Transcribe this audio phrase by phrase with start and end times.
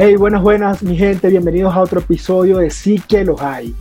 [0.00, 3.74] Hey, buenas, buenas, mi gente, bienvenidos a otro episodio de Sí que los hay.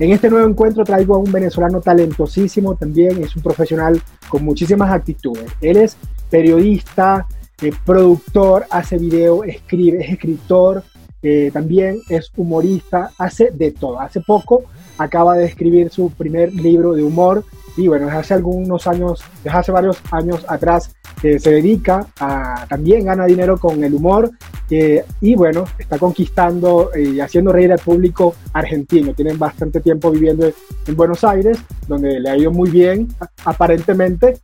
[0.00, 4.90] En este nuevo encuentro traigo a un venezolano talentosísimo, también es un profesional con muchísimas
[4.90, 5.52] actitudes.
[5.60, 5.96] Él es
[6.28, 7.28] periodista,
[7.62, 10.82] eh, productor, hace video, escribe, es escritor,
[11.22, 14.00] eh, también es humorista, hace de todo.
[14.00, 14.64] Hace poco
[14.98, 17.44] acaba de escribir su primer libro de humor
[17.76, 22.66] y bueno, desde hace algunos años, desde hace varios años atrás eh, se dedica a,
[22.68, 24.30] también gana dinero con el humor
[24.68, 29.14] eh, y bueno, está conquistando y haciendo reír al público argentino.
[29.14, 30.50] Tienen bastante tiempo viviendo
[30.86, 33.08] en Buenos Aires, donde le ha ido muy bien
[33.44, 34.40] aparentemente.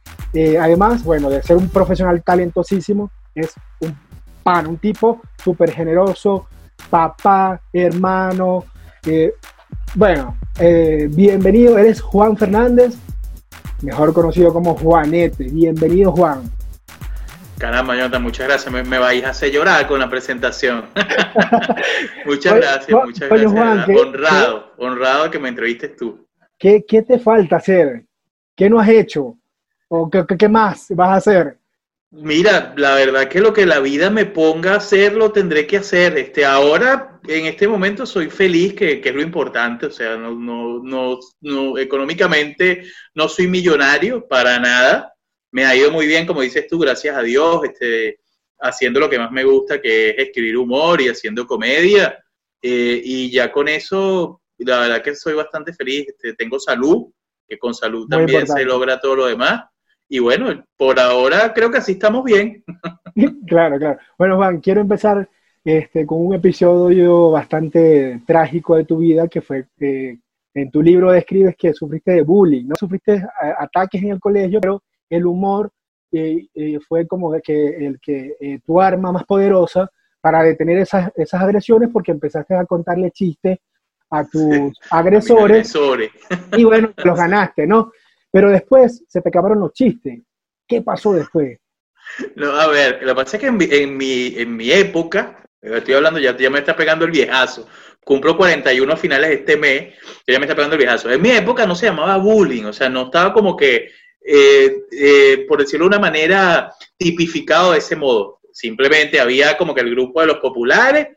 [0.60, 3.96] además, bueno, de ser un profesional talentosísimo, es un
[4.42, 6.46] pan, un tipo súper generoso,
[6.90, 8.64] papá, hermano.
[9.06, 9.32] Eh,
[9.94, 12.96] bueno, eh, bienvenido, eres Juan Fernández,
[13.82, 15.44] mejor conocido como Juanete.
[15.44, 16.50] Bienvenido, Juan.
[17.58, 18.72] Caramba, Jonathan, muchas gracias.
[18.72, 20.86] Me, vais a hacer llorar con la presentación.
[22.24, 24.00] muchas gracias, muchas gracias.
[24.00, 26.24] honrado, honrado que me entrevistes tú.
[26.56, 28.04] ¿Qué, ¿Qué, te falta hacer?
[28.54, 29.36] ¿Qué no has hecho?
[29.88, 31.57] ¿O qué, qué más vas a hacer?
[32.10, 35.76] Mira, la verdad que lo que la vida me ponga a hacer lo tendré que
[35.76, 36.16] hacer.
[36.16, 39.86] Este, ahora, en este momento, soy feliz, que, es lo importante.
[39.86, 45.12] O sea, no, no, no, no, económicamente no soy millonario para nada.
[45.52, 48.20] Me ha ido muy bien, como dices tú, gracias a Dios, este,
[48.58, 52.24] haciendo lo que más me gusta, que es escribir humor y haciendo comedia.
[52.62, 56.08] Eh, y ya con eso, la verdad que soy bastante feliz.
[56.08, 57.12] Este, tengo salud,
[57.46, 59.64] que con salud también se logra todo lo demás
[60.08, 62.64] y bueno, por ahora creo que así estamos bien.
[63.46, 63.98] claro, claro.
[64.16, 65.28] Bueno, Juan, quiero empezar
[65.64, 70.16] este, con un episodio bastante trágico de tu vida, que fue eh,
[70.54, 73.24] en tu libro describes que sufriste de bullying, no sufriste eh,
[73.58, 75.70] ataques en el colegio, pero el humor
[76.10, 76.48] eh,
[76.88, 79.90] fue como que el que tu arma más poderosa
[80.22, 83.58] para detener esas, esas agresiones, porque empezaste a contarle chistes
[84.10, 86.10] a tus agresores, agresores.
[86.56, 87.92] y bueno, los ganaste, ¿no?
[88.30, 90.20] Pero después se te acabaron los chistes.
[90.66, 91.58] ¿Qué pasó después?
[92.36, 95.42] No, a ver, lo que pasa es que en mi, en mi, en mi época,
[95.60, 97.68] estoy hablando, ya, ya me está pegando el viejazo,
[98.04, 99.94] cumplo 41 finales de este mes,
[100.26, 101.10] ya me está pegando el viejazo.
[101.10, 103.90] En mi época no se llamaba bullying, o sea, no estaba como que,
[104.24, 108.40] eh, eh, por decirlo de una manera, tipificado de ese modo.
[108.52, 111.08] Simplemente había como que el grupo de los populares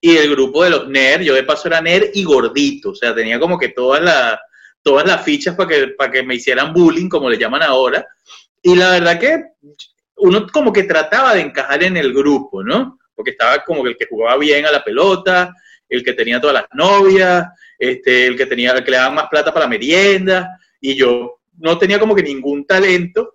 [0.00, 1.24] y el grupo de los nerds.
[1.24, 4.38] Yo de paso era nerd y gordito, o sea, tenía como que todas las
[4.82, 8.06] todas las fichas para que, que me hicieran bullying, como le llaman ahora.
[8.62, 9.44] Y la verdad que
[10.16, 12.98] uno como que trataba de encajar en el grupo, ¿no?
[13.14, 15.54] Porque estaba como el que jugaba bien a la pelota,
[15.88, 17.46] el que tenía todas las novias,
[17.78, 21.78] este, el que tenía, que le daban más plata para la merienda, y yo no
[21.78, 23.34] tenía como que ningún talento,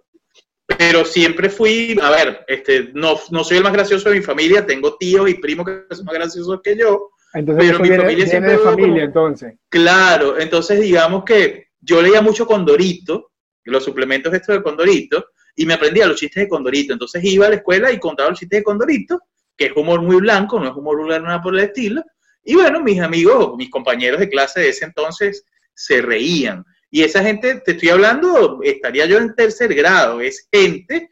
[0.65, 4.65] pero siempre fui, a ver, este, no, no soy el más gracioso de mi familia,
[4.65, 8.51] tengo tíos y primos que son más graciosos que yo, entonces, pero mi familia siempre
[8.53, 9.55] de familia, entonces.
[9.69, 13.31] Claro, entonces digamos que yo leía mucho Condorito,
[13.63, 16.93] los suplementos estos de Condorito, y me aprendía los chistes de Condorito.
[16.93, 19.21] Entonces iba a la escuela y contaba los chistes de Condorito,
[19.57, 22.03] que es humor muy blanco, no es humor vulgar nada por el estilo.
[22.43, 26.65] Y bueno, mis amigos, mis compañeros de clase de ese entonces se reían.
[26.89, 31.11] Y esa gente, te estoy hablando, estaría yo en tercer grado, es gente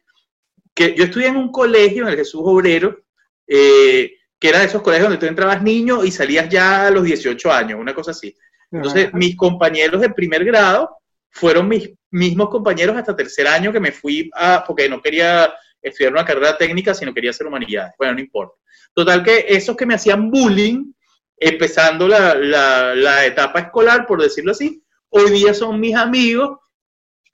[0.74, 3.04] que yo estudié en un colegio, en el Jesús Obrero,
[3.48, 7.04] eh, que era de esos colegios donde tú entrabas niño y salías ya a los
[7.04, 8.36] 18 años, una cosa así.
[8.72, 10.98] Entonces, mis compañeros de primer grado
[11.30, 16.14] fueron mis mismos compañeros hasta tercer año que me fui a, porque no quería estudiar
[16.14, 17.94] una carrera técnica, sino quería hacer humanidades.
[18.00, 18.56] Bueno, no importa.
[18.96, 20.92] Total que esos que me hacían bullying,
[21.38, 26.58] empezando la, la, la etapa escolar, por decirlo así, hoy día son mis amigos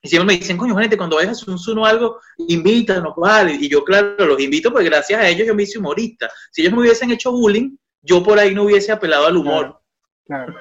[0.02, 3.14] y siempre me dicen, coño, gente, cuando vayas a hacer un Zoom o algo, invítanos,
[3.18, 3.54] vale.
[3.54, 6.30] Y yo, claro, los invito, pues gracias a ellos yo me hice humorista.
[6.52, 9.80] Si ellos me hubiesen hecho bullying, yo por ahí no hubiese apelado al humor.
[10.26, 10.56] Claro.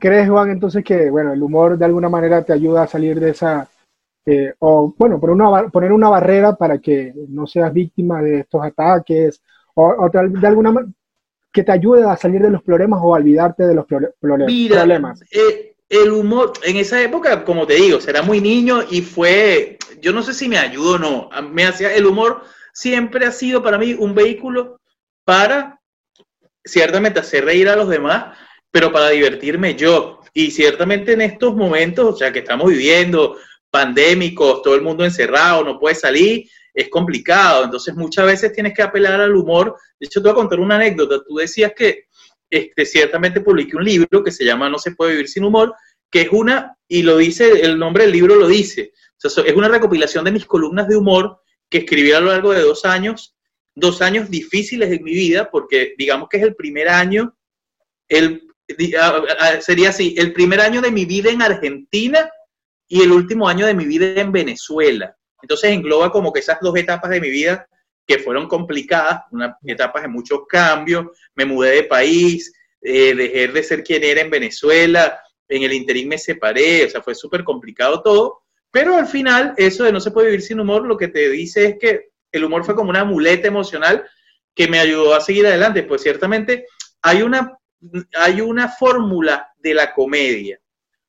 [0.00, 3.30] ¿Crees, Juan, entonces que, bueno, el humor de alguna manera te ayuda a salir de
[3.30, 3.68] esa,
[4.26, 8.64] eh, o bueno, poner una, poner una barrera para que no seas víctima de estos
[8.64, 9.42] ataques,
[9.74, 10.92] o, de alguna manera
[11.52, 14.46] que te ayude a salir de los problemas o a olvidarte de los problemas?
[14.46, 14.84] Mira,
[15.30, 20.14] eh, el humor, en esa época, como te digo, será muy niño y fue, yo
[20.14, 23.76] no sé si me ayudó o no, me hacía, el humor siempre ha sido para
[23.76, 24.80] mí un vehículo
[25.24, 25.78] para
[26.64, 28.38] ciertamente hacer reír a los demás,
[28.70, 30.20] pero para divertirme yo.
[30.32, 33.36] Y ciertamente en estos momentos, o sea, que estamos viviendo
[33.70, 37.64] pandémicos, todo el mundo encerrado, no puede salir, es complicado.
[37.64, 39.76] Entonces muchas veces tienes que apelar al humor.
[40.00, 41.22] De hecho, te voy a contar una anécdota.
[41.28, 42.06] Tú decías que
[42.52, 45.74] este, ciertamente publiqué un libro que se llama No se puede vivir sin humor,
[46.10, 50.24] que es una, y lo dice, el nombre del libro lo dice, es una recopilación
[50.24, 51.40] de mis columnas de humor
[51.70, 53.34] que escribí a lo largo de dos años
[53.74, 57.36] dos años difíciles en mi vida, porque digamos que es el primer año,
[58.08, 58.42] el,
[59.60, 62.30] sería así, el primer año de mi vida en Argentina
[62.88, 65.16] y el último año de mi vida en Venezuela.
[65.40, 67.66] Entonces engloba como que esas dos etapas de mi vida
[68.06, 73.62] que fueron complicadas, unas etapas de muchos cambios, me mudé de país, eh, dejé de
[73.62, 78.02] ser quien era en Venezuela, en el interín me separé, o sea, fue súper complicado
[78.02, 81.30] todo, pero al final eso de no se puede vivir sin humor, lo que te
[81.30, 84.04] dice es que el humor fue como una muleta emocional
[84.54, 86.66] que me ayudó a seguir adelante, pues ciertamente
[87.02, 87.58] hay una,
[88.16, 90.58] hay una fórmula de la comedia.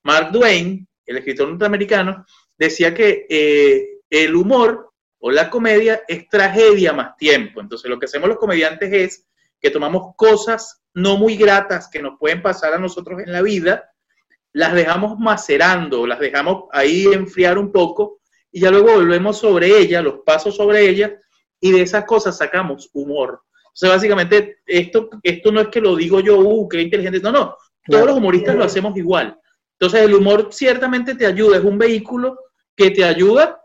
[0.04, 2.25] Mark Twain, el escritor norteamericano,
[2.57, 4.93] decía que eh, el humor
[5.25, 7.61] o la comedia es tragedia más tiempo.
[7.61, 9.25] Entonces lo que hacemos los comediantes es
[9.57, 13.89] que tomamos cosas no muy gratas que nos pueden pasar a nosotros en la vida,
[14.51, 18.19] las dejamos macerando, las dejamos ahí enfriar un poco
[18.51, 21.11] y ya luego volvemos sobre ellas, los pasos sobre ellas
[21.61, 23.43] y de esas cosas sacamos humor.
[23.67, 27.31] O sea, básicamente esto, esto no es que lo digo yo, uh, qué inteligente, no,
[27.31, 29.39] no, todos los humoristas lo hacemos igual.
[29.79, 32.37] Entonces el humor ciertamente te ayuda, es un vehículo
[32.75, 33.62] que te ayuda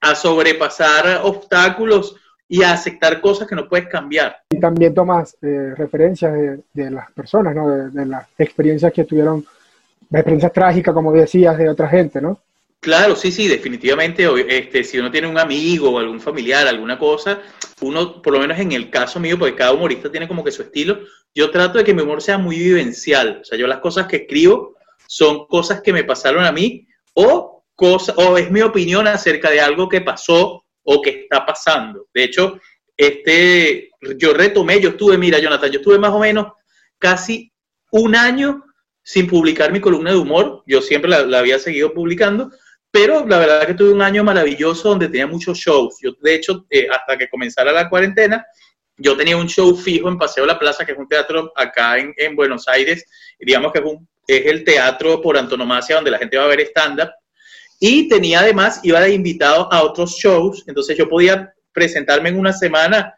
[0.00, 2.16] a sobrepasar obstáculos
[2.48, 4.38] y a aceptar cosas que no puedes cambiar.
[4.50, 6.32] Y también tomas eh, referencias
[6.72, 7.68] de, las personas, ¿no?
[7.68, 9.44] De, las experiencias que tuvieron,
[10.10, 12.40] experiencias trágicas, como decías, de otra gente, ¿no?
[12.80, 14.26] Claro, sí, sí, definitivamente.
[14.48, 17.40] Este, si uno tiene un amigo o algún familiar, alguna cosa,
[17.80, 20.62] uno, por lo menos en el caso mío, porque cada humorista tiene como que su
[20.62, 21.00] estilo,
[21.34, 23.40] yo trato de que mi humor sea muy vivencial.
[23.42, 27.57] O sea, yo las cosas que escribo son cosas que me pasaron a mí o,
[27.80, 32.08] o es mi opinión acerca de algo que pasó o que está pasando.
[32.12, 32.60] De hecho,
[32.96, 36.52] este, yo retomé, yo estuve, mira, Jonathan, yo estuve más o menos
[36.98, 37.52] casi
[37.92, 38.64] un año
[39.02, 40.64] sin publicar mi columna de humor.
[40.66, 42.50] Yo siempre la, había seguido publicando,
[42.90, 45.96] pero la verdad que tuve un año maravilloso donde tenía muchos shows.
[46.02, 48.44] Yo, de hecho, eh, hasta que comenzara la cuarentena,
[48.96, 52.12] yo tenía un show fijo en Paseo La Plaza, que es un teatro acá en,
[52.16, 53.04] en Buenos Aires,
[53.38, 53.84] digamos que es,
[54.26, 57.10] es el teatro por antonomasia donde la gente va a ver stand-up.
[57.80, 62.52] Y tenía además, iba de invitado a otros shows, entonces yo podía presentarme en una
[62.52, 63.14] semana,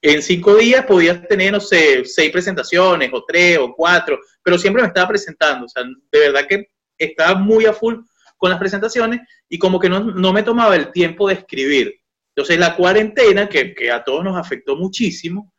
[0.00, 4.82] en cinco días podía tener, no sé, seis presentaciones o tres o cuatro, pero siempre
[4.82, 7.96] me estaba presentando, o sea, de verdad que estaba muy a full
[8.38, 11.94] con las presentaciones y como que no, no me tomaba el tiempo de escribir.
[12.34, 15.52] Entonces la cuarentena, que, que, a todos nos afectó muchísimo,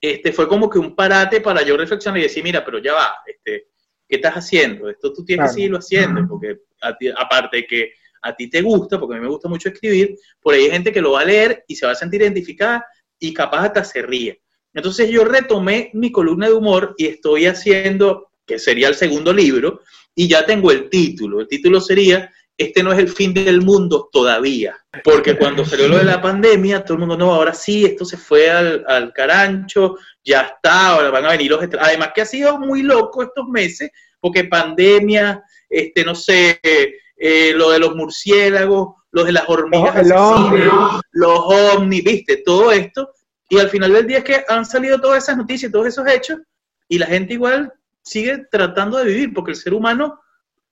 [0.00, 3.16] este, fue como que un parate para yo reflexionar y decir, mira, pero ya va,
[3.26, 3.68] este,
[4.06, 4.90] ¿qué estás haciendo?
[4.90, 7.92] Esto tú tienes que seguirlo haciendo, porque aparte de que
[8.22, 10.92] a ti te gusta, porque a mí me gusta mucho escribir, por ahí hay gente
[10.92, 12.84] que lo va a leer y se va a sentir identificada
[13.18, 14.42] y capaz hasta se ríe.
[14.74, 19.80] Entonces yo retomé mi columna de humor y estoy haciendo, que sería el segundo libro,
[20.14, 21.40] y ya tengo el título.
[21.40, 24.76] El título sería este no es el fin del mundo todavía.
[25.04, 28.16] Porque cuando salió lo de la pandemia, todo el mundo, no, ahora sí, esto se
[28.16, 31.62] fue al, al carancho, ya está, ahora van a venir los...
[31.78, 33.90] Además que ha sido muy loco estos meses,
[34.20, 40.06] porque pandemia, este, no sé, eh, lo de los murciélagos, lo de las hormigas,
[41.12, 43.10] los ovnis, viste, todo esto.
[43.48, 46.38] Y al final del día es que han salido todas esas noticias, todos esos hechos,
[46.88, 47.72] y la gente igual
[48.02, 50.20] sigue tratando de vivir, porque el ser humano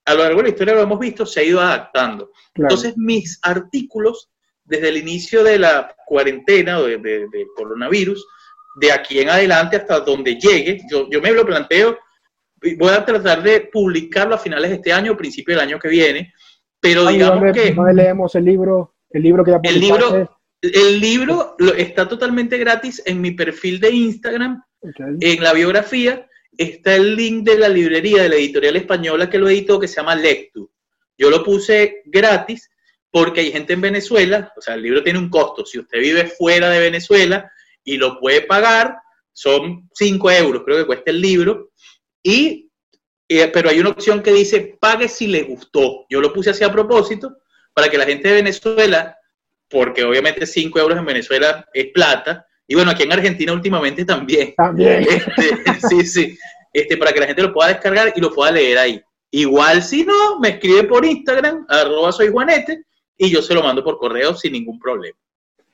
[0.05, 2.31] a lo largo de la historia lo hemos visto, se ha ido adaptando.
[2.53, 4.29] Entonces, mis artículos,
[4.63, 8.25] desde el inicio de la cuarentena o del de, coronavirus,
[8.75, 11.97] de aquí en adelante hasta donde llegue, yo, yo me lo planteo,
[12.77, 15.89] voy a tratar de publicarlo a finales de este año o principio del año que
[15.89, 16.33] viene,
[16.79, 17.73] pero digamos que...
[17.73, 23.01] No leemos el libro, el libro que ya El libro, el libro está totalmente gratis
[23.05, 24.63] en mi perfil de Instagram,
[25.19, 29.49] en la biografía, está el link de la librería de la editorial española que lo
[29.49, 30.71] editó, que se llama Lectu.
[31.17, 32.69] Yo lo puse gratis
[33.09, 35.65] porque hay gente en Venezuela, o sea, el libro tiene un costo.
[35.65, 37.49] Si usted vive fuera de Venezuela
[37.83, 38.97] y lo puede pagar,
[39.31, 41.71] son 5 euros, creo que cuesta el libro.
[42.25, 42.71] Y,
[43.29, 46.07] eh, pero hay una opción que dice pague si le gustó.
[46.09, 47.37] Yo lo puse así a propósito
[47.71, 49.15] para que la gente de Venezuela,
[49.69, 54.55] porque obviamente 5 euros en Venezuela es plata, y bueno, aquí en Argentina últimamente también.
[54.57, 55.05] También.
[55.37, 56.37] Este, sí, sí.
[56.73, 59.01] Este, para que la gente lo pueda descargar y lo pueda leer ahí.
[59.29, 63.83] Igual si no, me escribe por Instagram, arroba soy Juanete, y yo se lo mando
[63.83, 65.17] por correo sin ningún problema.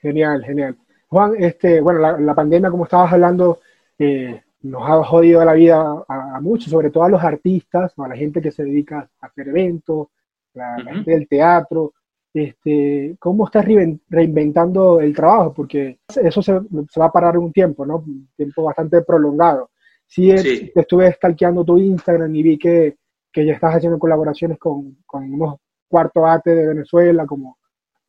[0.01, 0.75] Genial, genial.
[1.07, 3.61] Juan, este, bueno, la, pandemia, como estabas hablando,
[3.97, 8.15] eh, nos ha jodido la vida a, muchos, sobre todo a los artistas, a la
[8.15, 10.07] gente que se dedica a hacer eventos,
[10.53, 11.93] la gente del teatro,
[12.33, 13.65] este, ¿cómo estás
[14.09, 15.53] reinventando el trabajo?
[15.53, 17.97] Porque eso se, va a parar un tiempo, ¿no?
[17.97, 19.71] Un tiempo bastante prolongado.
[20.07, 22.97] Sí, estuve stalkeando tu Instagram y vi que,
[23.31, 25.55] que ya estás haciendo colaboraciones con, con unos
[25.87, 27.57] cuarto ate de Venezuela, como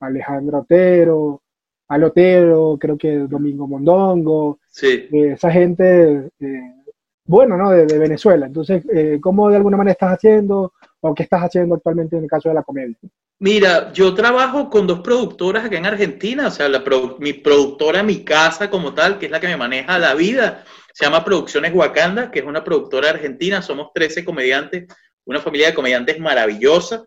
[0.01, 1.42] Alejandro Otero,
[1.95, 5.09] Alotero, creo que Domingo Mondongo, Sí.
[5.13, 6.61] eh, esa gente, eh,
[7.25, 7.71] bueno, ¿no?
[7.71, 8.47] De, de Venezuela.
[8.47, 12.31] Entonces, eh, ¿cómo de alguna manera estás haciendo o qué estás haciendo actualmente en el
[12.31, 12.97] caso de la comedia?
[13.39, 18.03] Mira, yo trabajo con dos productoras acá en Argentina, o sea, la produ- mi productora,
[18.03, 21.75] mi casa como tal, que es la que me maneja la vida, se llama Producciones
[21.75, 24.87] Wakanda, que es una productora argentina, somos 13 comediantes,
[25.25, 27.05] una familia de comediantes maravillosa,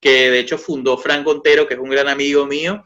[0.00, 2.84] que de hecho fundó Franco Ontero, que es un gran amigo mío,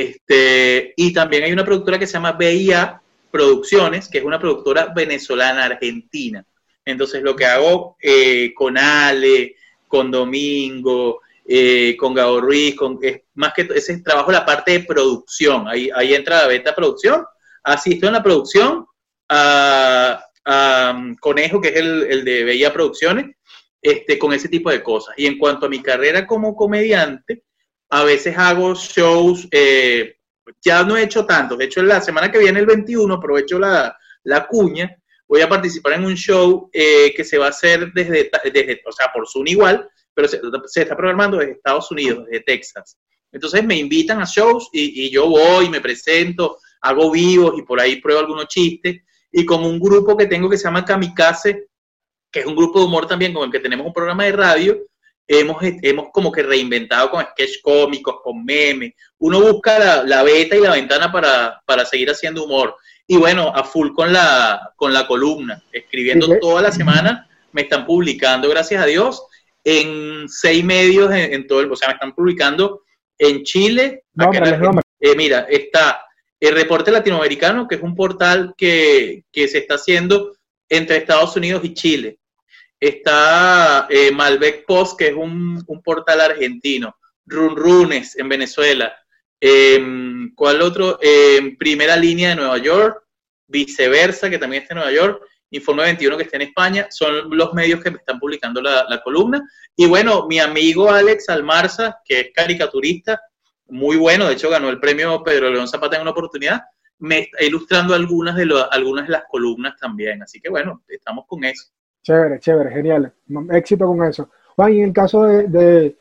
[0.00, 4.92] este, y también hay una productora que se llama BIA Producciones, que es una productora
[4.94, 6.44] venezolana argentina.
[6.84, 9.56] Entonces lo que hago eh, con Ale,
[9.86, 14.72] con Domingo, eh, con Gabo Ruiz, con, es más que ese es trabajo la parte
[14.72, 15.68] de producción.
[15.68, 17.24] Ahí, ahí entra la beta producción.
[17.62, 18.86] Asisto en la producción
[19.28, 23.36] a, a, um, Conejo, que es el, el de Bella Producciones,
[23.80, 25.14] este, con ese tipo de cosas.
[25.18, 27.42] Y en cuanto a mi carrera como comediante,
[27.92, 30.16] a veces hago shows, eh,
[30.64, 33.94] ya no he hecho tantos, de hecho la semana que viene, el 21, aprovecho la,
[34.24, 34.96] la cuña,
[35.28, 38.92] voy a participar en un show eh, que se va a hacer desde, desde, o
[38.92, 40.40] sea, por Zoom igual, pero se,
[40.80, 42.96] está programando desde Estados Unidos, desde Texas.
[43.30, 47.78] Entonces me invitan a shows y, y yo voy, me presento, hago vivos y por
[47.78, 49.02] ahí pruebo algunos chistes.
[49.30, 51.66] Y con un grupo que tengo que se llama Kamikaze,
[52.30, 54.78] que es un grupo de humor también con el que tenemos un programa de radio,
[55.26, 58.92] hemos, hemos como que reinventado con sketch cómicos, con memes.
[59.18, 62.76] Uno busca la, la beta y la ventana para, para seguir haciendo humor.
[63.06, 67.62] Y bueno, a full con la, con la columna, escribiendo Sí, toda la semana, me
[67.62, 69.24] están publicando, gracias a Dios,
[69.64, 72.82] en seis medios en, en todo el, o sea, me están publicando
[73.18, 74.58] en Chile, acá.
[75.00, 76.00] Eh, mira, está
[76.40, 80.34] el Reporte Latinoamericano, que es un portal que, que se está haciendo
[80.68, 82.18] entre Estados Unidos y Chile.
[82.86, 86.96] Está eh, Malbec Post, que es un, un portal argentino.
[87.26, 88.92] Run Runes en Venezuela.
[89.40, 89.80] Eh,
[90.34, 90.98] ¿Cuál otro?
[91.00, 93.04] Eh, Primera Línea de Nueva York.
[93.46, 95.22] Viceversa, que también está en Nueva York.
[95.50, 96.88] Informe 21, que está en España.
[96.90, 99.40] Son los medios que me están publicando la, la columna.
[99.76, 103.20] Y bueno, mi amigo Alex Almarza, que es caricaturista,
[103.66, 106.62] muy bueno, de hecho ganó el premio Pedro León Zapata en una oportunidad,
[106.98, 110.20] me está ilustrando algunas de, lo- algunas de las columnas también.
[110.22, 111.68] Así que bueno, estamos con eso.
[112.02, 113.12] Chévere, chévere, genial.
[113.52, 114.30] Éxito con eso.
[114.56, 115.96] Juan, y en el caso de, de,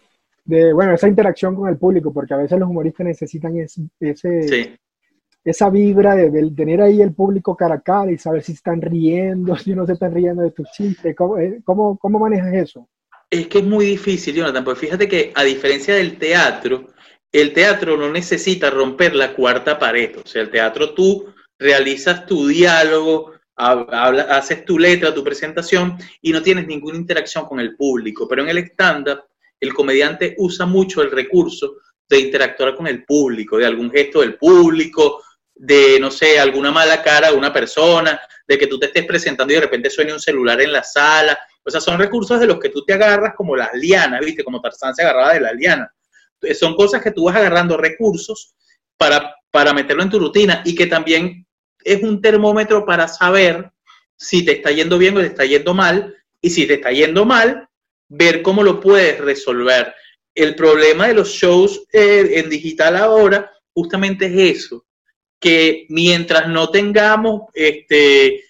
[0.45, 4.47] de, bueno, esa interacción con el público, porque a veces los humoristas necesitan ese, ese-
[4.47, 4.75] Sí.
[5.43, 8.81] esa vibra de, de tener ahí el público cara a cara y saber si están
[8.81, 11.15] riendo, si no se están riendo de tus chistes.
[11.15, 12.87] ¿Cómo, eh, cómo, cómo manejas eso?
[13.29, 16.87] Es que es muy difícil, Jonathan, porque fíjate que a diferencia del teatro,
[17.31, 20.17] el teatro no necesita romper la cuarta pared.
[20.21, 21.27] O sea, el teatro tú
[21.57, 23.31] realizas tu diálogo,
[23.61, 28.27] haces tu letra, tu presentación y no tienes ninguna interacción con el público.
[28.27, 29.23] Pero en el stand-up,
[29.59, 31.77] el comediante usa mucho el recurso
[32.09, 37.01] de interactuar con el público, de algún gesto del público, de, no sé, alguna mala
[37.03, 40.19] cara de una persona, de que tú te estés presentando y de repente suene un
[40.19, 41.37] celular en la sala.
[41.63, 44.43] O sea, son recursos de los que tú te agarras como las lianas, ¿viste?
[44.43, 45.93] Como Tarzán se agarraba de la liana.
[46.59, 48.55] Son cosas que tú vas agarrando recursos
[48.97, 51.45] para, para meterlo en tu rutina y que también
[51.83, 53.71] es un termómetro para saber
[54.15, 57.25] si te está yendo bien o te está yendo mal y si te está yendo
[57.25, 57.67] mal,
[58.09, 59.93] ver cómo lo puedes resolver.
[60.33, 64.85] El problema de los shows eh, en digital ahora justamente es eso,
[65.39, 68.43] que mientras no tengamos este,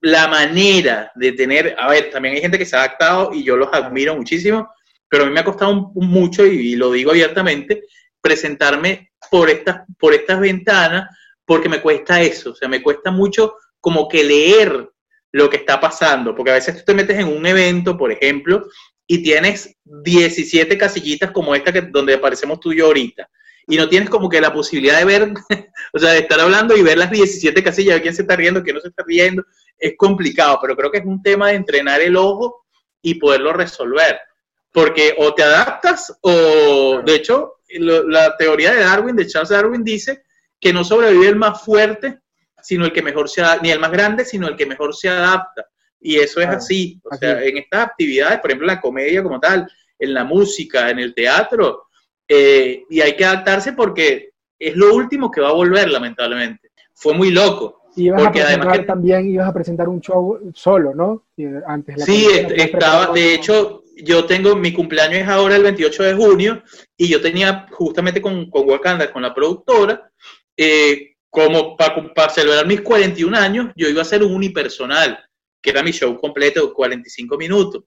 [0.00, 3.56] la manera de tener, a ver, también hay gente que se ha adaptado y yo
[3.56, 4.70] los admiro muchísimo,
[5.08, 7.84] pero a mí me ha costado mucho, y, y lo digo abiertamente,
[8.20, 11.08] presentarme por estas, por estas ventanas,
[11.48, 14.90] porque me cuesta eso, o sea, me cuesta mucho como que leer
[15.32, 18.68] lo que está pasando, porque a veces tú te metes en un evento, por ejemplo,
[19.06, 23.30] y tienes 17 casillitas como esta que, donde aparecemos tú y yo ahorita,
[23.66, 25.32] y no tienes como que la posibilidad de ver,
[25.94, 28.62] o sea, de estar hablando y ver las 17 casillas, ver quién se está riendo,
[28.62, 29.42] quién no se está riendo,
[29.78, 32.66] es complicado, pero creo que es un tema de entrenar el ojo
[33.00, 34.20] y poderlo resolver.
[34.70, 40.24] Porque o te adaptas o, de hecho, la teoría de Darwin, de Charles Darwin, dice
[40.60, 42.20] que no sobrevive el más fuerte,
[42.62, 45.08] sino el que mejor se adapta, ni el más grande, sino el que mejor se
[45.08, 45.66] adapta.
[46.00, 47.00] Y eso es Claro, así.
[47.04, 50.24] O así sea, en estas actividades, por ejemplo, en la comedia como tal, en la
[50.24, 51.84] música, en el teatro,
[52.28, 56.70] eh, y hay que adaptarse porque es lo último que va a volver, lamentablemente.
[56.94, 57.82] Fue muy loco.
[57.96, 61.24] Y ibas Porque a además presentar que- también, ibas a presentar un show solo, ¿no?
[61.66, 62.54] Antes la Sí, comedia, ¿no?
[62.64, 66.62] estaba, de hecho, yo tengo, mi cumpleaños es ahora el 28 de junio,
[66.96, 70.12] y yo tenía justamente con, con Wakanda, con la productora,
[70.58, 75.18] eh, como para celebrar mis 41 años, yo iba a hacer un unipersonal,
[75.62, 77.84] que era mi show completo de 45 minutos.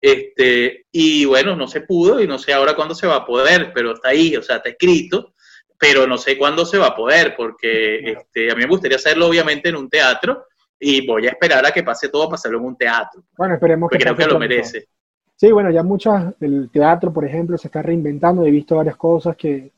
[0.00, 3.72] Este, y bueno, no se pudo y no sé ahora cuándo se va a poder,
[3.74, 5.34] pero está ahí, o sea, está escrito.
[5.80, 9.28] pero no sé cuándo se va a poder, porque este, a mí me gustaría hacerlo
[9.28, 10.46] obviamente en un teatro
[10.80, 13.22] y voy a esperar a que pase todo para hacerlo en un teatro.
[13.36, 14.88] Bueno, esperemos que creo que lo merece.
[15.36, 18.44] Sí, bueno, ya muchas, el teatro, por ejemplo, se está reinventando.
[18.44, 19.70] He visto varias cosas que,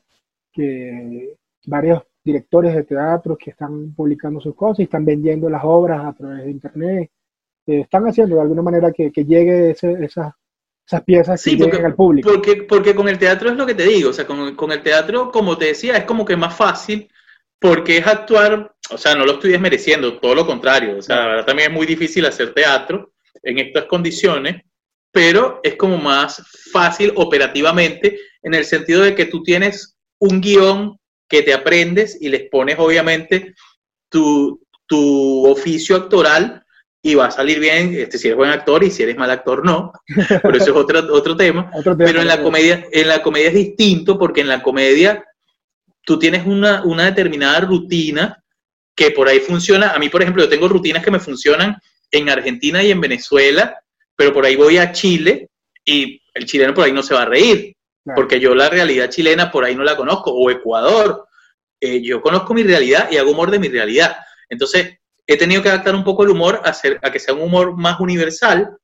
[0.51, 6.05] que varios directores de teatro que están publicando sus cosas y están vendiendo las obras
[6.05, 7.11] a través de internet.
[7.67, 10.33] Eh, están haciendo de alguna manera que, que llegue ese, esas,
[10.85, 12.31] esas piezas sí, porque, al público.
[12.31, 14.81] Porque, porque con el teatro es lo que te digo, o sea, con, con, el
[14.81, 17.09] teatro, como te decía, es como que más fácil
[17.59, 21.27] porque es actuar, o sea, no lo estoy desmereciendo, todo lo contrario, o sea, la
[21.27, 23.13] verdad también es muy difícil hacer teatro
[23.43, 24.63] en estas condiciones,
[25.11, 30.97] pero es como más fácil operativamente en el sentido de que tú tienes un guion
[31.31, 33.55] que te aprendes y les pones obviamente
[34.09, 36.63] tu, tu oficio actoral
[37.01, 39.65] y va a salir bien este, si eres buen actor y si eres mal actor
[39.65, 39.93] no,
[40.43, 41.71] pero eso es otro, otro, tema.
[41.97, 45.23] Pero en la, comedia, en la comedia es distinto porque en la comedia
[46.03, 48.43] tú tienes una, una determinada rutina
[48.93, 49.91] que por ahí funciona.
[49.91, 51.77] A mí, por ejemplo, yo tengo rutinas que me funcionan
[52.11, 53.79] en Argentina y en Venezuela,
[54.17, 55.49] pero por ahí voy a Chile
[55.85, 57.73] y el chileno por ahí no se va a reír
[58.03, 61.27] porque yo la realidad chilena por ahí no la conozco, o Ecuador.
[61.79, 64.15] Eh, yo conozco mi realidad y hago humor de mi realidad.
[64.49, 67.41] Entonces, he tenido que adaptar un poco el humor a, hacer, a que sea un
[67.41, 68.77] humor más universal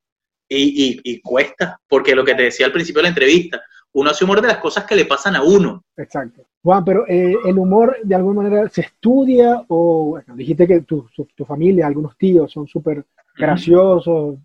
[0.49, 3.61] y, y, cuesta, porque lo que te decía al principio de la entrevista,
[3.93, 5.83] uno hace humor de las cosas que le pasan a uno.
[5.97, 6.45] Exacto.
[6.63, 11.07] Juan, pero eh, el humor de alguna manera se estudia o, bueno, dijiste que tu,
[11.35, 13.05] tu, familia, algunos tíos son súper
[13.35, 14.37] graciosos,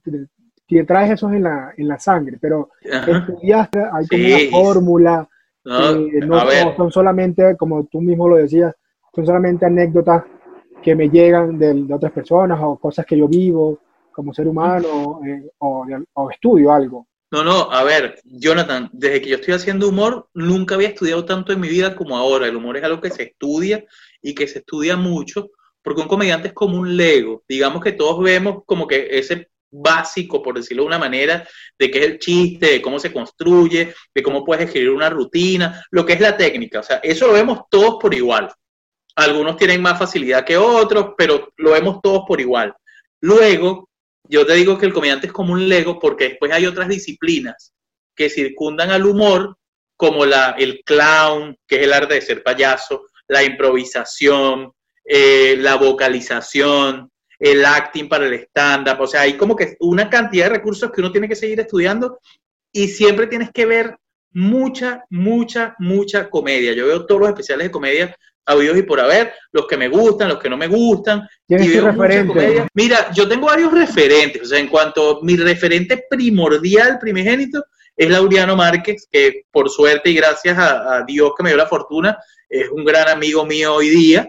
[0.73, 5.29] si traes eso en la, en la sangre, pero estudiaste, hay como una fórmula,
[5.64, 8.75] no, son solamente, como tú mismo lo decías,
[9.14, 10.25] son solamente anécdotas
[10.83, 15.50] que me llegan de, otras personas o cosas que yo vivo como ser humano eh,
[15.59, 17.07] o, o, estudio algo.
[17.31, 21.52] No, no, a ver, Jonathan, desde que yo estoy haciendo humor, nunca había estudiado tanto
[21.52, 22.47] en mi vida como ahora.
[22.47, 23.85] El humor es algo que se estudia
[24.21, 25.50] y que se estudia mucho,
[25.83, 27.43] porque un comediante es como un Lego.
[27.49, 31.99] Digamos que todos vemos como que ese básico, por decirlo de una manera, de qué
[31.99, 36.13] es el chiste, de cómo se construye, de cómo puedes escribir una rutina, lo que
[36.13, 36.80] es la técnica.
[36.80, 38.52] O sea, eso lo vemos todos por igual.
[39.17, 42.75] Algunos tienen más facilidad que otros, pero lo vemos todos por igual.
[43.21, 43.89] Luego,
[44.25, 47.73] yo te digo que el comediante es como un Lego porque después hay otras disciplinas
[48.15, 49.56] que circundan al humor,
[49.97, 54.73] como la, el clown, que es el arte de ser payaso, la improvisación,
[55.04, 57.12] eh, la vocalización,
[57.43, 61.00] el acting para el stand-up, o sea, hay como que una cantidad de recursos que
[61.00, 62.21] uno tiene que seguir estudiando
[62.71, 63.97] y siempre tienes que ver
[64.31, 66.73] mucha, mucha, mucha comedia.
[66.73, 70.28] Yo veo todos los especiales de comedia habidos y por haber, los que me gustan,
[70.28, 71.28] los que no me gustan.
[71.45, 72.65] ¿Tienes referente?
[72.75, 77.65] Mira, yo tengo varios referentes, o sea, en cuanto mi referente primordial, primigénito,
[77.97, 81.67] es Laureano Márquez, que por suerte y gracias a, a Dios que me dio la
[81.67, 82.17] fortuna,
[82.49, 84.28] es un gran amigo mío hoy día.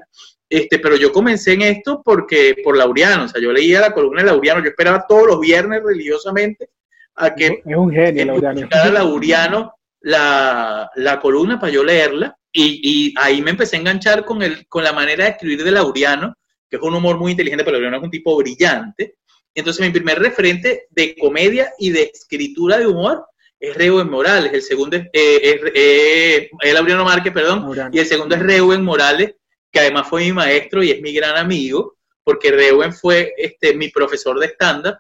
[0.54, 4.22] Este, pero yo comencé en esto porque por Laureano, o sea, yo leía la columna
[4.22, 6.70] de Laureano, yo esperaba todos los viernes religiosamente
[7.16, 8.70] a que es un genio, Laureano.
[8.92, 14.44] Laureano la, la, columna para yo leerla y, y, ahí me empecé a enganchar con,
[14.44, 16.36] el, con la manera de escribir de Laureano,
[16.70, 19.16] que es un humor muy inteligente, pero Laureano es un tipo brillante.
[19.56, 23.26] Entonces mi primer referente de comedia y de escritura de humor
[23.60, 28.42] es Reuben Morales, el segundo es, eh, eh, Laureano Márquez, perdón, y el segundo es
[28.44, 29.34] Reuben Morales,
[29.74, 33.90] que además fue mi maestro y es mi gran amigo, porque Reuen fue este, mi
[33.90, 35.00] profesor de estándar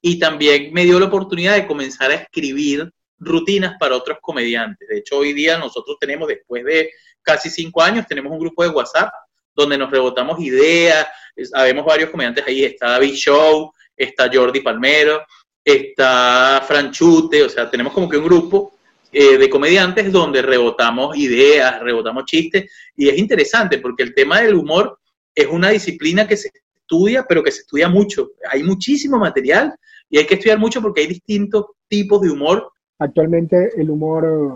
[0.00, 4.88] y también me dio la oportunidad de comenzar a escribir rutinas para otros comediantes.
[4.88, 6.90] De hecho, hoy día nosotros tenemos, después de
[7.22, 9.12] casi cinco años, tenemos un grupo de WhatsApp
[9.54, 11.06] donde nos rebotamos ideas,
[11.52, 15.24] sabemos varios comediantes ahí, está David Show, está Jordi Palmero,
[15.62, 18.73] está Franchute, o sea, tenemos como que un grupo
[19.14, 24.54] eh, de comediantes donde rebotamos ideas, rebotamos chistes, y es interesante porque el tema del
[24.54, 24.98] humor
[25.34, 28.32] es una disciplina que se estudia, pero que se estudia mucho.
[28.50, 29.74] Hay muchísimo material
[30.10, 32.72] y hay que estudiar mucho porque hay distintos tipos de humor.
[32.98, 34.54] Actualmente el humor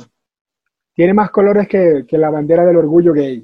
[0.92, 3.42] tiene más colores que, la bandera del orgullo gay.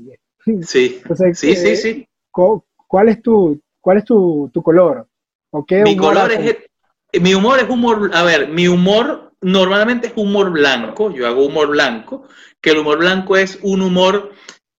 [0.62, 1.00] Sí,
[1.34, 2.08] sí, sí, sí.
[2.30, 5.06] ¿Cuál es tu, cuál es tu, color?
[5.50, 6.56] ¿O qué mi color es,
[7.20, 11.68] mi humor es humor, a ver, mi humor normalmente es humor blanco, yo hago humor
[11.68, 12.26] blanco,
[12.62, 14.32] que el humor blanco es un humor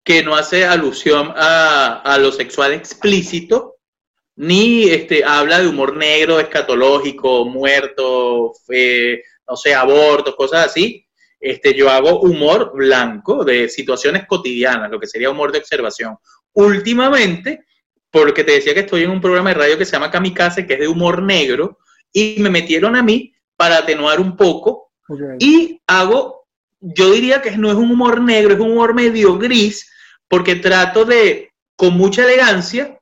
[0.03, 3.75] que no hace alusión a, lo sexual explícito,
[4.35, 8.53] ni este, habla de humor negro, escatológico, muerto,
[9.47, 11.05] no sé, abortos, cosas así.
[11.39, 16.17] Este, yo hago humor blanco de situaciones cotidianas, lo que sería humor de observación.
[16.53, 17.65] Últimamente,
[18.09, 20.73] porque te decía que estoy en un programa de radio que se llama Kamikaze, que
[20.73, 21.77] es de humor negro,
[22.11, 24.91] y me metieron a mí para atenuar un poco.
[25.39, 26.47] Y hago,
[26.79, 29.89] yo diría que no es un humor negro, es un humor medio gris,
[30.27, 32.99] porque trato de, con mucha elegancia,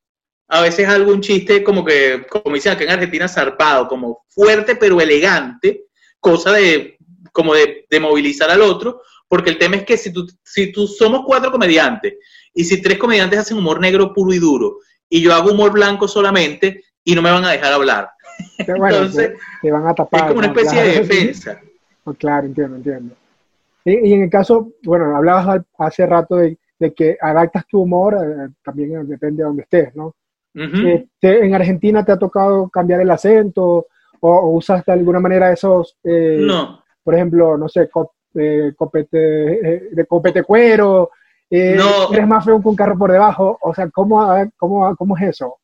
[0.50, 5.00] a veces algún chiste como que, como dicen acá en Argentina, zarpado, como fuerte pero
[5.00, 5.86] elegante,
[6.20, 6.98] cosa de,
[7.32, 10.88] como de, de movilizar al otro, porque el tema es que si tú, si tú
[10.88, 12.16] somos cuatro comediantes
[12.54, 14.78] y si tres comediantes hacen humor negro puro y duro
[15.10, 18.10] y yo hago humor blanco solamente y no me van a dejar hablar.
[18.58, 20.22] Entonces, te, van a tapar.
[20.22, 21.60] Es como una especie de defensa.
[22.18, 23.16] Claro, entiendo, entiendo.
[23.86, 26.58] Y, en el caso, bueno, hablabas hace rato de,
[26.94, 30.14] que adaptas tu humor, eh, también depende de donde estés, ¿no?
[30.54, 33.88] Este, ¿En Argentina te ha tocado cambiar el acento
[34.20, 36.84] o, usas de alguna manera esos, eh, no.
[37.02, 37.90] por ejemplo, no sé,
[38.36, 41.10] eh, copete, de copete cuero,
[41.50, 42.14] no.
[42.14, 45.58] eres más feo que un carro por debajo, o sea, ¿cómo, cómo, cómo es eso?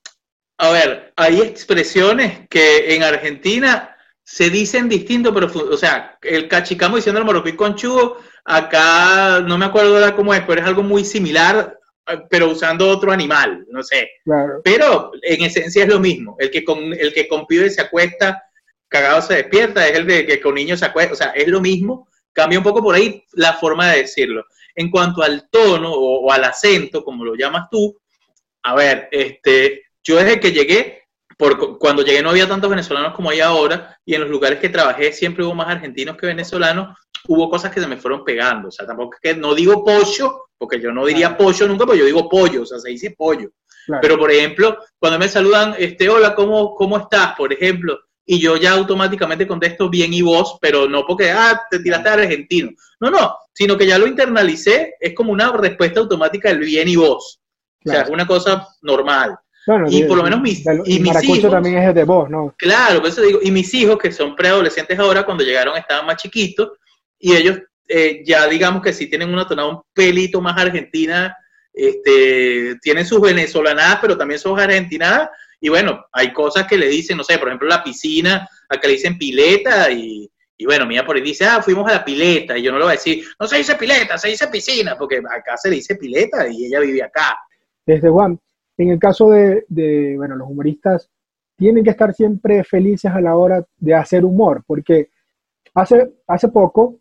[0.59, 6.97] A ver, hay expresiones que en Argentina se dicen distinto, pero, o sea, el cachicamo
[6.97, 11.03] diciendo el morroquí conchudo, acá no me acuerdo ahora cómo es, pero es algo muy
[11.03, 11.79] similar
[12.29, 14.09] pero usando otro animal, no sé.
[14.63, 16.35] Pero en esencia es lo mismo.
[16.39, 18.43] El que con el que con se acuesta,
[18.87, 21.61] cagado se despierta, es el de que con niños se acuesta, o sea, es lo
[21.61, 22.07] mismo.
[22.33, 24.45] Cambia un poco por ahí la forma de decirlo.
[24.75, 27.99] En cuanto al tono o, al acento, como lo llamas tú,
[28.63, 31.03] a ver, este, yo desde que llegué,
[31.37, 34.69] por, cuando llegué no había tantos venezolanos como hay ahora, y en los lugares que
[34.69, 38.69] trabajé siempre hubo más argentinos que venezolanos, hubo cosas que se me fueron pegando.
[38.69, 41.99] O sea, tampoco es que no digo pollo, porque yo no diría pollo nunca, pero
[41.99, 43.51] yo digo pollo, o sea, se dice pollo.
[44.01, 47.35] Pero, por ejemplo, cuando me saludan, este, hola, ¿cómo, ¿cómo estás?
[47.35, 51.79] Por ejemplo, y yo ya automáticamente contesto bien y vos, pero no porque, ah, te
[51.79, 52.71] tiraste al argentino.
[52.99, 56.95] No, no, sino que ya lo internalicé, es como una respuesta automática del bien y
[56.95, 57.39] vos.
[57.85, 59.37] O sea, es una cosa normal.
[59.89, 62.53] Y por lo menos mis, y mis hijos también es de vos, ¿no?
[62.57, 66.17] Claro, por eso digo, y mis hijos que son preadolescentes ahora, cuando llegaron estaban más
[66.17, 66.71] chiquitos,
[67.19, 71.35] y ellos eh, ya digamos que sí tienen una tonada un pelito más argentina,
[71.73, 75.29] este, tienen sus venezolanadas, pero también son argentinadas,
[75.61, 78.93] y bueno, hay cosas que le dicen, no sé, por ejemplo, la piscina, acá le
[78.93, 82.63] dicen pileta, y, y bueno, mía por ahí dice, ah, fuimos a la pileta, y
[82.63, 85.57] yo no lo voy a decir, no se dice pileta, se dice piscina, porque acá
[85.57, 87.37] se le dice pileta y ella vive acá.
[87.85, 88.39] Desde Juan,
[88.83, 91.09] en el caso de, de, bueno, los humoristas
[91.57, 95.09] tienen que estar siempre felices a la hora de hacer humor, porque
[95.73, 96.99] hace, hace poco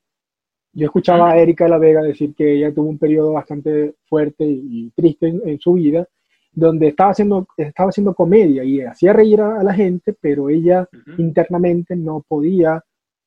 [0.72, 4.44] yo escuchaba a Erika de la Vega decir que ella tuvo un periodo bastante fuerte
[4.44, 6.06] y, triste en, su vida,
[6.52, 11.96] donde estaba haciendo, estaba haciendo comedia y hacía reír a, la gente, pero ella internamente
[11.96, 12.82] no podía,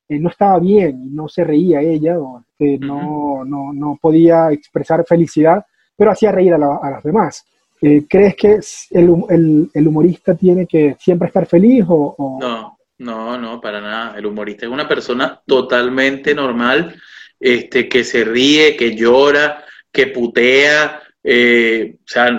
[0.07, 2.43] eh, no estaba bien, no se reía ella, o,
[2.79, 7.45] no, no, no, podía expresar felicidad, pero hacía reír a, las demás.
[7.83, 8.59] Eh, ¿Crees que
[8.91, 14.17] el, el, humorista tiene que siempre estar feliz o, No, no, no, para nada.
[14.17, 16.95] El humorista es una persona totalmente normal
[17.39, 21.01] este, que se ríe, que llora, que putea.
[21.23, 22.29] Eh, o sea,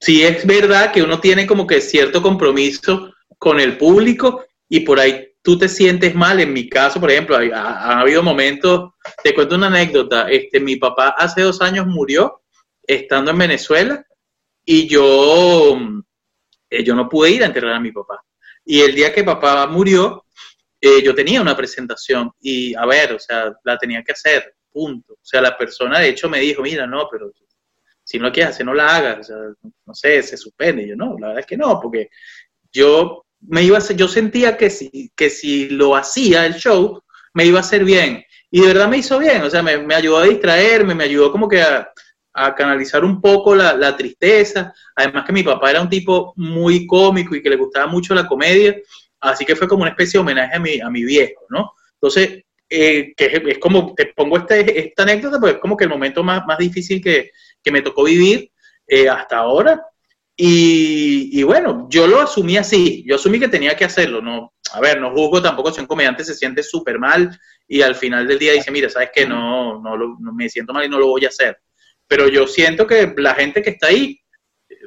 [0.00, 4.98] sí es verdad que uno tiene como que cierto compromiso con el público y por
[4.98, 6.40] ahí tú te sientes mal.
[6.40, 8.90] En mi caso, por ejemplo, ha, habido momentos,
[9.22, 12.40] te cuento una anécdota, este, mi papá hace dos años murió
[12.82, 14.04] estando en Venezuela
[14.64, 15.78] y yo,
[16.68, 18.22] eh, yo no pude ir a enterrar a mi papá.
[18.64, 20.26] Y el día que papá murió,
[20.80, 25.14] eh, yo tenía una presentación y, a ver, o sea, la tenía que hacer, punto.
[25.14, 27.32] O sea, la persona de hecho me dijo, mira, no, pero
[28.04, 29.30] si no quieres hacer, no la hagas,
[29.86, 30.86] no sé, se suspende.
[30.86, 32.10] yo, no, la verdad es que no, porque
[32.72, 37.02] yo me iba a yo sentía que si, que si lo hacía el show,
[37.34, 38.24] me iba a hacer bien.
[38.50, 41.30] Y de verdad me hizo bien, o sea, me, me ayudó a distraerme, me ayudó
[41.30, 41.90] como que a,
[42.32, 44.72] a canalizar un poco la, la, tristeza.
[44.94, 48.26] Además que mi papá era un tipo muy cómico y que le gustaba mucho la
[48.26, 48.76] comedia.
[49.20, 51.72] Así que fue como una especie de homenaje a mi, a mi viejo, ¿no?
[51.94, 55.90] Entonces, eh, que es, como, te pongo este, esta anécdota, porque es como que el
[55.90, 57.30] momento más, más difícil que,
[57.62, 58.50] que me tocó vivir
[58.86, 59.82] eh, hasta ahora.
[60.42, 64.98] Y, bueno, yo lo asumí así, yo asumí que tenía que hacerlo, no, a ver,
[64.98, 67.38] no juzgo tampoco si un comediante se siente súper mal
[67.68, 70.72] y al final del día dice, mira, sabes que no, no, lo, no me siento
[70.72, 71.60] mal y no lo voy a hacer.
[72.10, 74.20] Pero yo siento que la gente que está ahí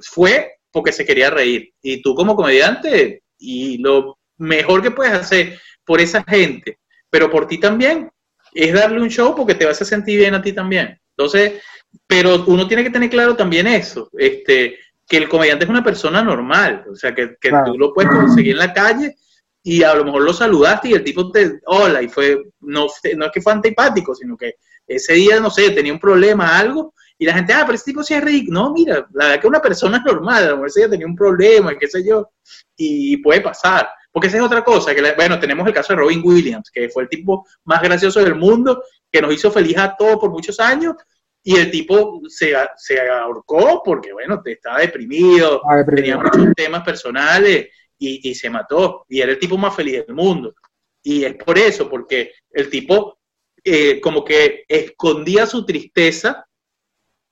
[0.02, 1.74] fue porque se quería reír.
[1.82, 7.48] Y tú como comediante, y lo mejor que puedes hacer por esa gente, pero por
[7.48, 8.12] ti también,
[8.54, 11.00] es darle un show porque te vas a sentir bien a ti también.
[11.16, 11.62] Entonces,
[12.06, 16.22] pero uno tiene que tener claro también eso, este, que el comediante es una persona
[16.22, 19.16] normal, o sea, que, tú lo puedes conseguir en la calle
[19.64, 23.26] y a lo mejor lo saludaste y el tipo te, hola, y fue, no, no
[23.26, 24.56] es que fue antipático, sino que
[24.88, 28.04] ese día, no sé, tenía un problema, algo, y la gente, ah, pero ese tipo
[28.04, 28.52] sí es rico.
[28.52, 31.16] No, mira, la verdad que una persona es normal, a lo mejor día tenía un
[31.16, 32.32] problema, qué sé yo,
[32.76, 33.90] y puede pasar.
[34.12, 37.04] Porque esa es otra cosa, que bueno, tenemos el caso de Robin Williams, que fue
[37.04, 40.96] el tipo más gracioso del mundo, que nos hizo feliz a todos por muchos años,
[41.44, 45.62] y el tipo se, se ahorcó porque, bueno, estaba deprimido,
[45.94, 49.06] tenía muchos temas personales y, y, se mató.
[49.10, 50.54] Y era el tipo más feliz del mundo.
[51.02, 53.18] Y es por eso, porque el tipo
[53.66, 56.46] eh, como que escondía su tristeza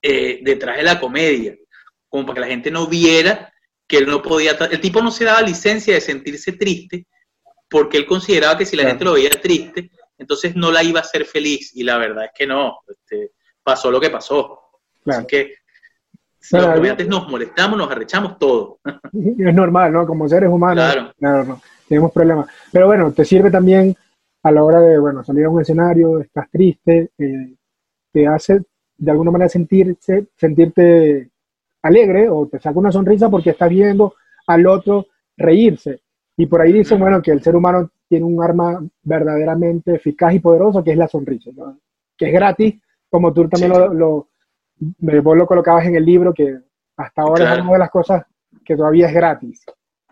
[0.01, 1.55] eh, detrás de la comedia,
[2.07, 3.53] como para que la gente no viera
[3.87, 4.51] que él no podía...
[4.51, 7.05] El tipo no se daba licencia de sentirse triste
[7.69, 11.03] porque él consideraba que si la gente lo veía triste, entonces no la iba a
[11.03, 11.75] hacer feliz.
[11.75, 12.79] Y la verdad es que no.
[12.87, 13.31] Este,
[13.63, 14.59] pasó lo que pasó.
[15.05, 15.53] Así que
[16.39, 18.79] si los comediantes nos molestamos, nos arrechamos todo.
[19.13, 20.05] Es normal, ¿no?
[20.05, 21.45] Como seres humanos, claro.
[21.45, 22.49] no, tenemos problemas.
[22.71, 23.95] Pero bueno, te sirve también
[24.43, 27.53] a la hora de, bueno, salir a un escenario, estás triste, eh,
[28.11, 28.61] te hace
[29.01, 31.31] de alguna manera sentirse, sentirte
[31.81, 34.13] alegre o te saca una sonrisa porque estás viendo
[34.45, 36.01] al otro reírse.
[36.37, 40.39] Y por ahí dicen, bueno, que el ser humano tiene un arma verdaderamente eficaz y
[40.39, 41.49] poderoso que es la sonrisa,
[42.15, 42.75] que es gratis
[43.09, 44.27] como tú también lo, lo,
[45.23, 46.59] vos lo colocabas en el libro, que
[46.95, 48.23] hasta ahora es una de las cosas
[48.63, 49.65] que todavía es gratis.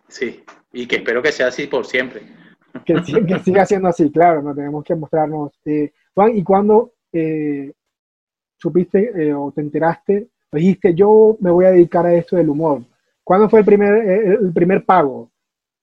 [0.07, 2.23] Sí, y que espero que sea así por siempre.
[2.85, 5.51] Que, que siga siendo así, claro, no tenemos que mostrarnos.
[5.65, 7.71] Eh, Juan, ¿y cuándo eh,
[8.59, 12.83] supiste eh, o te enteraste, dijiste, yo me voy a dedicar a esto del humor?
[13.23, 13.93] ¿Cuándo fue el primer,
[14.41, 15.31] el primer pago?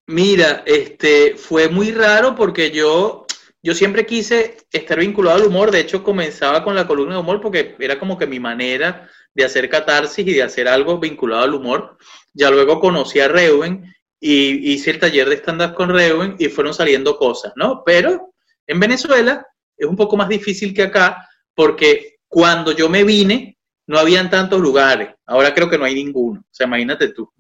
[0.09, 3.27] Mira, este, fue muy raro porque yo
[3.67, 7.41] yo siempre quise estar vinculado al humor, de hecho comenzaba con la columna de humor
[7.41, 11.55] porque era como que mi manera de hacer catarsis y de hacer algo vinculado al
[11.55, 11.99] humor.
[12.33, 16.75] Ya luego conocí a Reuben y hice el taller de stand-up con Reuben y fueron
[16.75, 17.83] saliendo cosas, ¿no?
[17.85, 18.33] Pero
[18.69, 19.45] en Venezuela
[19.77, 24.61] es un poco más difícil que acá porque cuando yo me vine no habían tantos
[24.61, 27.31] lugares, ahora creo que no hay ninguno, o sea, imagínate tú.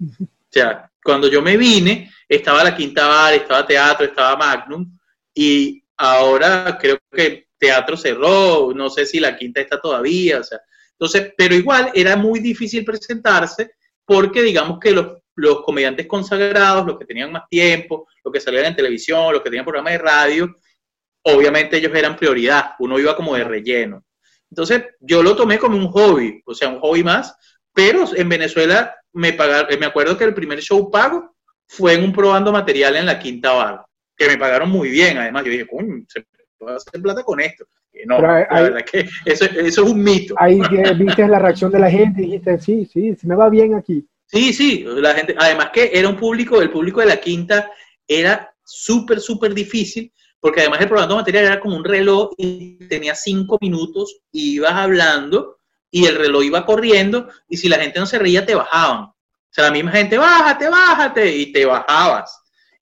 [0.48, 4.96] O sea, cuando yo me vine estaba la Quinta Bar, estaba Teatro, estaba Magnum
[5.34, 10.60] y Ahora creo que teatro cerró, no sé si la quinta está todavía, o sea,
[10.92, 13.72] entonces, pero igual era muy difícil presentarse
[14.04, 18.66] porque digamos que los, los comediantes consagrados, los que tenían más tiempo, los que salían
[18.66, 20.56] en televisión, los que tenían programas de radio,
[21.22, 24.04] obviamente ellos eran prioridad, uno iba como de relleno.
[24.50, 27.36] Entonces, yo lo tomé como un hobby, o sea, un hobby más,
[27.72, 31.34] pero en Venezuela me pagaron, me acuerdo que el primer show pago
[31.66, 35.18] fue en un probando material en la Quinta Bar que me pagaron muy bien.
[35.18, 36.24] Además, yo dije, coño, se
[36.58, 37.66] puede hacer plata con esto.
[38.06, 40.34] no, la verdad que eso, eso, es un mito.
[40.38, 40.60] Ahí
[40.96, 44.06] viste la reacción de la gente y dijiste, sí, sí, se me va bien aquí.
[44.26, 47.70] Sí, sí, la gente, además que era un público, el público de la quinta
[48.08, 52.76] era súper, súper difícil, porque además el programa de material era como un reloj y
[52.86, 55.58] tenía cinco minutos y ibas hablando
[55.90, 59.04] y el reloj iba corriendo y si la gente no se reía te bajaban.
[59.04, 59.14] O
[59.50, 62.38] sea, la misma gente, bájate, bájate, y te bajabas.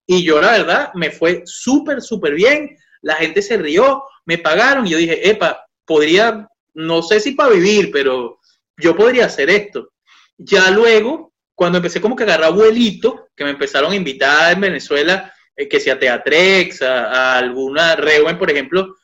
[0.07, 2.77] Y yo, la verdad, me fue súper, súper bien.
[3.01, 7.51] La gente se rió, me pagaron y yo dije, epa, podría, no sé si para
[7.51, 8.41] vivir, pero
[8.77, 9.91] yo podría hacer esto.
[10.37, 15.33] Ya luego, cuando empecé como que agarrar abuelito, que me empezaron a invitar en Venezuela,
[15.57, 18.97] eh, que sea Teatrex, a, alguna Reuen, por ejemplo,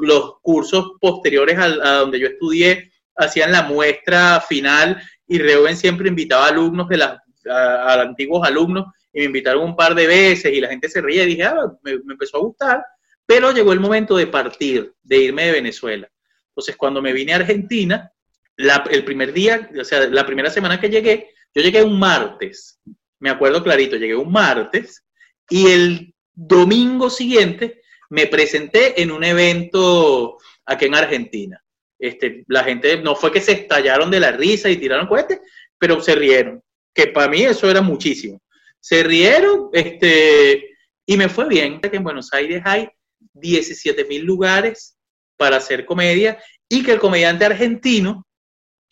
[0.00, 6.48] los cursos posteriores a, donde yo estudié hacían la muestra final y Reuen siempre invitaba
[6.48, 10.68] alumnos de las, a antiguos alumnos y me invitaron un par de veces y la
[10.68, 12.84] gente se reía y dije, ah, me, empezó a gustar,
[13.24, 16.10] pero llegó el momento de partir, de irme de Venezuela.
[16.48, 18.10] Entonces, cuando me vine a Argentina,
[18.56, 22.80] el primer día, o sea, la primera semana que llegué, yo llegué un martes,
[23.20, 25.03] me acuerdo clarito, llegué un martes
[25.48, 31.62] y el domingo siguiente me presenté en un evento aquí en Argentina.
[31.98, 35.40] Este, la gente no fue que se estallaron de la risa y tiraron cohetes,
[35.78, 38.40] pero se rieron, que para mí eso era muchísimo
[38.84, 40.76] se rieron este,
[41.06, 41.80] y me fue bien.
[41.80, 42.86] Que en Buenos Aires hay
[43.32, 44.98] 17 mil lugares
[45.38, 48.26] para hacer comedia y que el comediante argentino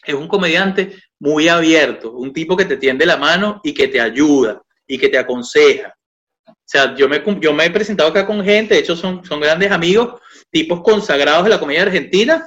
[0.03, 4.01] es un comediante muy abierto, un tipo que te tiende la mano y que te
[4.01, 5.95] ayuda y que te aconseja.
[6.65, 9.41] O sea, yo me, yo me he presentado acá con gente, de hecho son, son
[9.41, 10.21] grandes amigos,
[10.51, 12.47] tipos consagrados de la comedia argentina,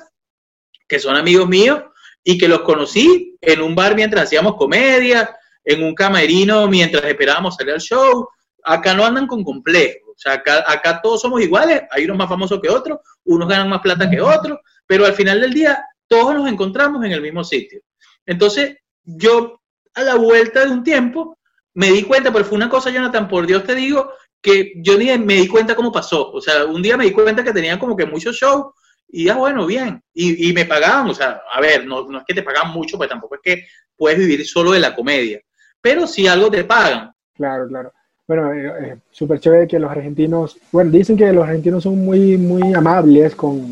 [0.88, 1.82] que son amigos míos
[2.24, 7.56] y que los conocí en un bar mientras hacíamos comedia, en un camerino mientras esperábamos
[7.56, 8.28] salir al show.
[8.64, 10.06] Acá no andan con complejo.
[10.12, 13.82] O sea, acá, todos somos iguales, hay unos más famosos que otros, unos ganan más
[13.82, 17.82] plata que otros, pero al final del día todos nos encontramos en el mismo sitio.
[18.26, 19.62] Entonces, yo
[19.94, 21.38] a la vuelta de un tiempo
[21.76, 24.12] me di cuenta, pero fue una cosa, Jonathan, por Dios te digo,
[24.42, 26.32] que yo ni me di cuenta cómo pasó.
[26.32, 28.74] O sea, un día me di cuenta que tenía como que muchos shows
[29.08, 30.02] y ya bueno, bien.
[30.14, 33.10] Y, me pagaban, o sea, a ver, no, no es que te pagan mucho, pues
[33.10, 35.40] tampoco es que puedes vivir solo de la comedia
[35.86, 37.12] pero si algo te pagan.
[37.36, 37.94] Claro, claro.
[38.28, 42.40] Bueno, eh, eh, súper chévere que los argentinos, bueno, dicen que los argentinos son muy,
[42.40, 43.72] muy amables con,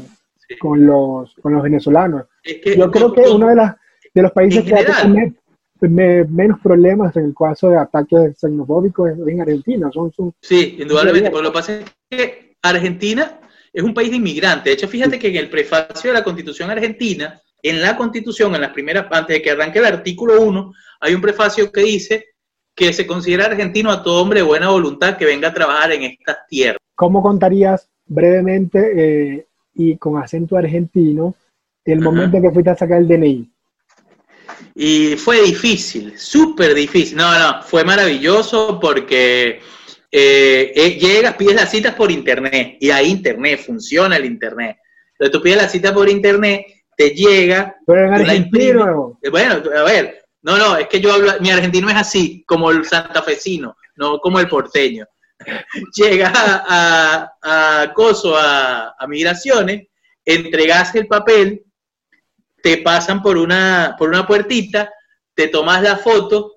[0.60, 2.26] con, los, con los venezolanos.
[2.78, 3.76] Yo creo que uno de, las,
[4.14, 4.76] de los países que
[5.90, 9.90] menos problemas en el caso de ataques xenofóbicos en Argentina.
[9.92, 11.30] Son, sí, indudablemente.
[11.30, 13.40] Pero lo que pasa es que Argentina
[13.72, 14.66] es un país de inmigrantes.
[14.66, 18.62] De hecho, fíjate que en el prefacio de la Constitución argentina, en la Constitución, en
[18.62, 22.26] las primeras, antes de que arranque el artículo 1, hay un prefacio que dice
[22.76, 26.04] que se considera argentino a todo hombre de buena voluntad que venga a trabajar en
[26.04, 26.80] estas tierras.
[26.96, 31.36] ¿Cómo contarías brevemente eh, y con acento argentino
[31.86, 33.53] el momento que fuiste a sacar el DNI?
[34.76, 37.18] Y fue difícil, súper difícil.
[37.18, 39.60] No, no, fue maravilloso porque
[40.12, 44.78] eh, eh, llegas, pides las citas por internet y hay internet, funciona el internet.
[45.12, 46.66] Entonces tú pides la cita por internet,
[46.98, 47.76] te llega.
[47.86, 49.20] Pero en argentino.
[49.30, 52.86] Bueno, a ver, no, no, es que yo hablo, mi argentino es así, como el
[52.86, 55.06] santafesino, no como el porteño.
[55.96, 59.88] Llega a, a, a Coso, a, migraciones,
[60.26, 61.64] entregas el papel,
[62.64, 64.90] te pasan por una, por una puertita,
[65.36, 66.54] te tomas la foto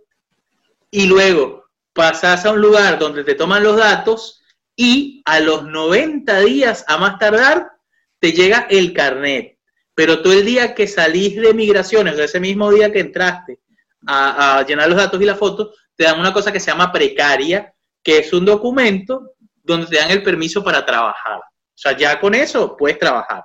[0.88, 4.40] y luego pasas a un lugar donde te toman los datos
[4.76, 7.72] y a los 90 días a más tardar
[8.20, 9.58] te llega el carnet.
[9.96, 13.58] Pero tú el día que salís de migraciones, ese mismo día que entraste,
[14.06, 17.74] a, llenar los datos y la foto, te dan una cosa que se llama precaria,
[18.00, 21.38] que es un documento donde te dan el permiso para trabajar.
[21.38, 23.42] O sea, ya con eso puedes trabajar.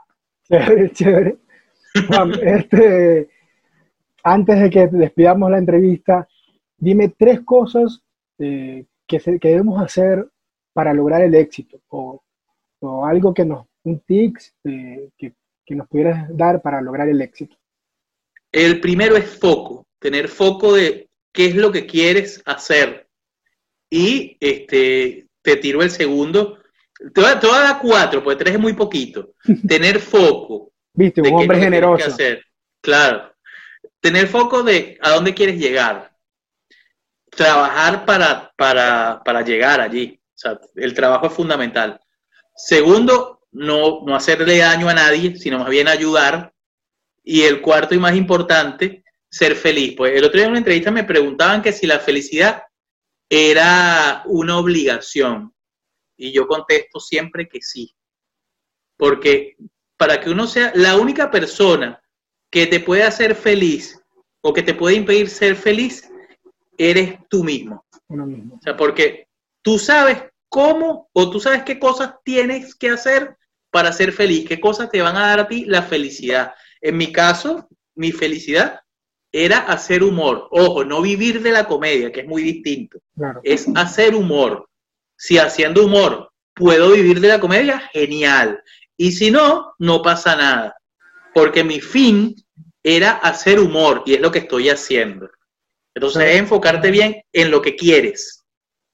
[0.48, 1.41] Chévere, chévere.
[2.08, 3.30] Juan, este,
[4.24, 6.28] antes de que despidamos la entrevista,
[6.78, 8.02] dime tres cosas
[8.40, 10.28] eh, que, debemos hacer
[10.74, 12.22] para lograr el éxito o,
[13.06, 15.34] algo que nos, un tips eh, que,
[15.66, 17.56] que nos pudieras dar para lograr el éxito.
[18.52, 23.08] El primero es foco tener foco de qué es lo que quieres hacer.
[23.90, 26.58] Y este, te tiro el segundo.
[27.14, 29.36] Te voy, a, dar cuatro, porque tres es muy poquito.
[29.68, 30.71] tener foco.
[30.94, 32.08] Viste, un hombre generoso.
[32.08, 32.44] hacer.
[32.82, 33.34] Claro.
[34.00, 36.16] Tener foco de a dónde quieres llegar.
[37.30, 40.20] Trabajar para, para, para llegar allí.
[40.22, 42.00] O sea, el trabajo es fundamental.
[42.56, 46.54] Segundo, no, no hacerle daño a nadie, sino más bien ayudar.
[47.24, 49.96] Y el cuarto y más importante, ser feliz.
[49.96, 52.64] Pues el otro día en una entrevista me preguntaban que si la felicidad
[53.30, 55.54] era una obligación.
[56.18, 57.96] Y yo contesto siempre que sí.
[58.98, 59.56] Porque
[60.02, 62.02] para que uno sea la única persona
[62.50, 64.02] que te puede hacer feliz
[64.42, 66.10] o que te puede impedir ser feliz,
[66.76, 67.86] eres tú mismo.
[68.10, 68.56] mismo.
[68.56, 69.28] O sea, porque
[69.62, 73.38] tú sabes cómo o tú sabes qué cosas tienes que hacer
[73.70, 76.56] para ser feliz, qué cosas te van a dar a ti la felicidad.
[76.82, 78.80] En mi caso, mi felicidad
[79.32, 80.48] era hacer humor.
[80.50, 82.98] Ojo, no vivir de la comedia, que es muy distinto.
[83.44, 84.68] Es hacer humor.
[85.16, 88.64] Si haciendo humor puedo vivir de la comedia, genial.
[89.02, 90.78] Y si no, no pasa nada.
[91.34, 92.36] Porque mi fin
[92.84, 95.28] era hacer humor y es lo que estoy haciendo.
[95.96, 98.46] Entonces es enfocarte bien en lo que quieres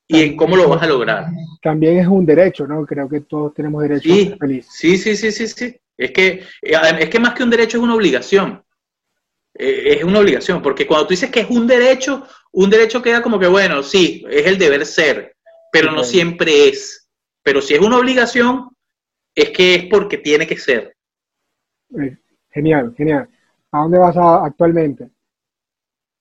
[0.08, 1.26] y en cómo lo vas a lograr.
[1.62, 2.86] También es un derecho, ¿no?
[2.86, 4.72] Creo que todos tenemos derecho a ser felices.
[4.74, 5.76] Sí, sí, sí, sí, sí.
[5.98, 8.64] Es que, es que más que un derecho es una obligación.
[9.56, 13.22] Eh, es una obligación, porque cuando tú dices que es un derecho, un derecho queda
[13.22, 15.36] como que, bueno, sí, es el deber ser,
[15.70, 17.10] pero no siempre es.
[17.44, 18.70] Pero si es una obligación,
[19.38, 20.96] es que es porque tiene que ser.
[21.96, 22.18] Eh,
[22.50, 23.30] genial, genial.
[23.72, 25.10] ¿A dónde vas actualmente?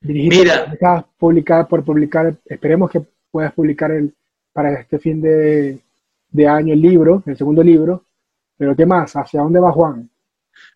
[0.02, 3.00] Mira, estás publicar por publicar, esperemos que
[3.30, 4.14] puedas publicar el,
[4.52, 5.80] para este fin de,
[6.28, 8.04] de año el libro, el segundo libro,
[8.58, 9.16] pero ¿qué más?
[9.16, 10.10] ¿Hacia dónde va Juan?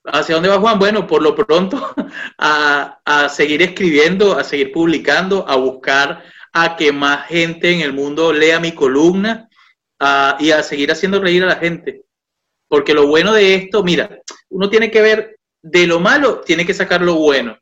[0.05, 0.79] ¿Hacia dónde va Juan?
[0.79, 1.95] Bueno, por lo pronto
[2.39, 6.23] a, seguir escribiendo, a seguir publicando, a buscar
[6.55, 9.49] a que más gente en el mundo lea mi columna
[10.39, 12.07] y a seguir haciendo reír a la gente.
[12.71, 16.73] Porque lo bueno de esto, mira, uno tiene que ver de lo malo, tiene que
[16.73, 17.59] sacar lo bueno.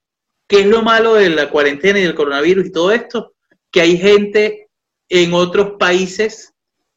[0.46, 3.32] ¿Qué es lo malo de la cuarentena y del coronavirus y todo esto?
[3.72, 4.68] Que hay gente
[5.08, 6.52] en otros países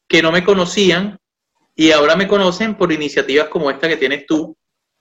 [0.06, 1.18] que no me conocían
[1.74, 4.54] y ahora me conocen por iniciativas como esta que tienes tú,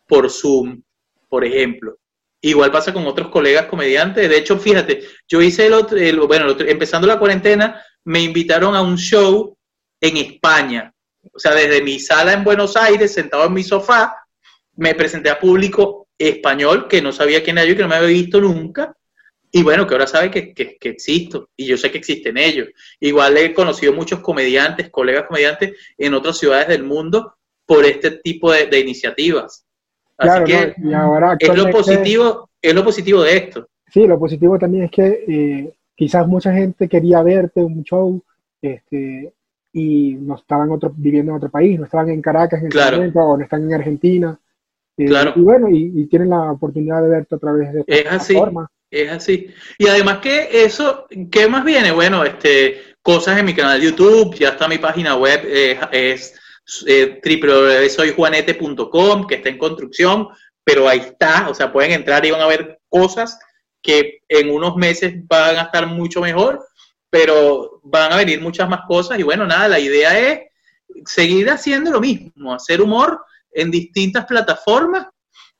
[0.07, 0.81] por Zoom,
[1.27, 1.97] por ejemplo.
[2.39, 4.29] Igual pasa con otros colegas comediantes.
[4.29, 5.97] De hecho, fíjate, yo hice el otro,
[6.27, 9.57] bueno, empezando la cuarentena, me invitaron a un show
[9.99, 10.90] en España.
[11.33, 14.15] O sea, desde mi sala en Buenos Aires, sentado en mi sofá,
[14.75, 18.09] me presenté a público español que no sabía quién era yo, que no me había
[18.09, 18.95] visto nunca.
[19.51, 22.69] Y bueno, que ahora sabe que, que, existo y yo sé que existen ellos.
[22.99, 28.51] Igual he conocido muchos comediantes, colegas comediantes en otras ciudades del mundo por este tipo
[28.51, 29.65] de iniciativas.
[30.21, 30.75] Así que
[31.39, 33.67] es lo positivo, es lo positivo de esto.
[33.91, 38.21] Sí, lo positivo también es que eh, quizás mucha gente quería verte un show
[38.61, 39.33] este,
[39.73, 42.99] y no estaban otro, viviendo en otro país, no estaban en Caracas en claro.
[42.99, 44.37] o no están en Argentina.
[44.97, 45.33] claro.
[45.35, 48.35] Y bueno, y, tienen la oportunidad de verte a través de es así,
[48.89, 49.47] Es así.
[49.77, 51.91] Y además que eso, ¿qué más viene?
[51.91, 56.37] Bueno, este, cosas en mi canal de YouTube, ya está mi página web, eh, es
[56.85, 60.27] eh, www.soyjuanete.com, que está en construcción,
[60.63, 63.39] pero ahí está, o sea, pueden entrar y van a ver cosas
[63.81, 66.65] que en unos meses van a estar mucho mejor,
[67.11, 70.39] pero van a venir muchas más cosas y bueno, nada, la idea es
[71.05, 75.07] seguir haciendo lo mismo, hacer humor en distintas plataformas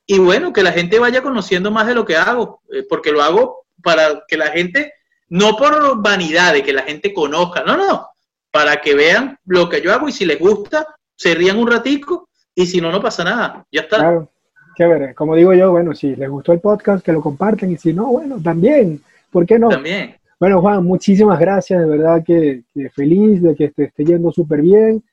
[0.07, 3.21] y bueno, que la gente vaya conociendo más de lo que hago, eh, porque lo
[3.21, 4.93] hago para que la gente,
[5.27, 8.07] no por vanidad de que la gente conozca, no, no,
[8.49, 12.29] para que vean lo que yo hago y si les gusta, se rían un ratico
[12.55, 13.97] y si no, no pasa nada, ya está.
[13.97, 14.29] Claro,
[14.77, 15.13] chévere.
[15.15, 18.05] Como digo yo, bueno, si les gustó el podcast, que lo comparten y si no,
[18.07, 19.67] bueno, también, ¿por qué no?
[19.67, 20.20] También.
[20.41, 22.63] Bueno, Juan, muchísimas gracias, de verdad que,
[22.95, 25.03] feliz de que te esté yendo súper bien.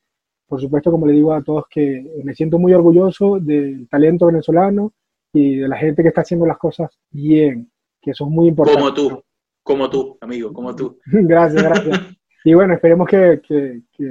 [0.47, 4.95] Por supuesto, como le digo a todos, que me siento muy orgulloso del talento venezolano
[5.35, 7.71] y de la gente que está haciendo las cosas bien,
[8.01, 8.81] que eso es muy importante.
[8.81, 9.23] Como tú,
[9.63, 10.99] como tú, amigo, como tú.
[11.05, 12.01] gracias, gracias.
[12.43, 13.43] Y bueno, esperemos que,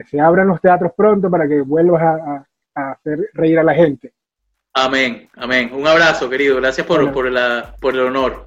[0.07, 2.45] se abran los teatros pronto para que vuelvas a,
[2.75, 4.13] hacer reír a la gente.
[4.71, 5.71] Amén, amén.
[5.73, 6.57] Un abrazo, querido.
[6.57, 8.45] Gracias por, por, la, por el honor.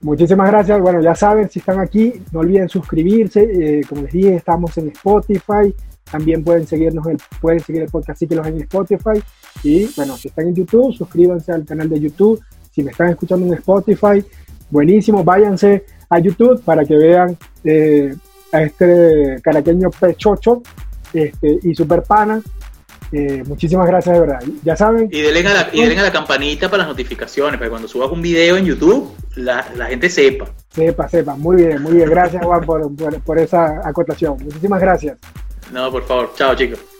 [0.00, 0.80] Muchísimas gracias.
[0.80, 3.40] Bueno, ya saben, si están aquí, no olviden suscribirse.
[3.40, 5.74] Eh, como les dije, estamos en Spotify.
[6.10, 9.22] También pueden seguirnos, el, pueden seguir el podcast los en Spotify.
[9.62, 12.40] Y bueno, si están en YouTube, suscríbanse al canal de YouTube.
[12.70, 14.24] Si me están escuchando en Spotify,
[14.70, 18.14] buenísimo, váyanse a YouTube para que vean eh,
[18.52, 20.62] a este caraqueño pechocho
[21.12, 22.40] este, y super pana.
[23.12, 24.42] Eh, muchísimas gracias de verdad.
[24.62, 25.08] Ya saben.
[25.10, 28.10] Y denle a, la, y a la campanita para las notificaciones, para que cuando subas
[28.10, 30.46] un video en YouTube, la, gente sepa.
[30.70, 31.34] Sepa, sepa.
[31.34, 32.10] Muy bien, muy bien.
[32.10, 34.36] Gracias, Juan, por, por esa acotación.
[34.42, 35.18] Muchísimas gracias.
[35.72, 36.32] No, por favor.
[36.36, 36.97] Chao, chicos.